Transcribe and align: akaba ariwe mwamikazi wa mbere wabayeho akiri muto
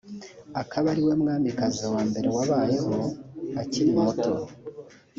akaba 0.61 0.85
ariwe 0.93 1.13
mwamikazi 1.21 1.83
wa 1.93 2.01
mbere 2.09 2.27
wabayeho 2.35 2.95
akiri 3.61 3.89
muto 3.97 4.31